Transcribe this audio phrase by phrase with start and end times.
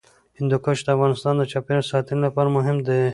[0.39, 3.01] هندوکش د افغانستان د چاپیریال ساتنې لپاره مهم دي.